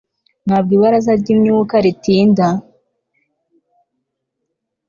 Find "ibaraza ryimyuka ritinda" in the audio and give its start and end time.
0.77-2.47